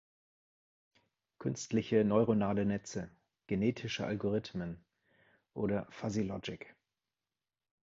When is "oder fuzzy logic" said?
5.53-6.73